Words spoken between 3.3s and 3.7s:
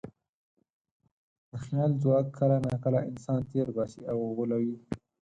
تېر